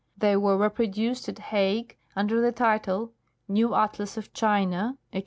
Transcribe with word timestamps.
They 0.17 0.35
were 0.35 0.57
reproduced 0.57 1.29
at 1.29 1.37
Hague 1.37 1.95
under 2.15 2.41
the 2.41 2.51
title' 2.51 3.13
New 3.57 3.75
Atlas 3.75 4.17
of 4.17 4.33
China,' 4.33 4.97
etc. 5.13 5.19